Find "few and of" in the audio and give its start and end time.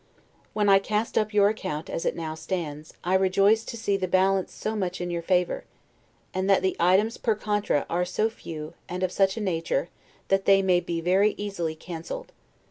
8.27-9.11